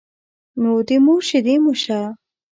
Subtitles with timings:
[0.61, 2.01] نو د مور شيدې مو شه.